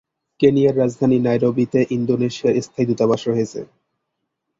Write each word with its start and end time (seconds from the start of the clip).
কেনিয়ার 0.39 0.75
রাজধানী 0.77 1.17
নাইরোবিতে 1.19 1.79
ইন্দোনেশিয়ার 1.97 2.55
স্থায়ী 2.65 2.85
দূতাবাস 2.89 3.21
রয়েছে। 3.27 3.59